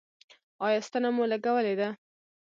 ایا 0.65 0.79
ستنه 0.87 1.09
مو 1.15 1.23
لګولې 1.31 1.73
ده؟ 1.79 1.89